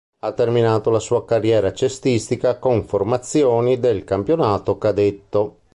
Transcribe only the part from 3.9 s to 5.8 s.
campionato cadetto.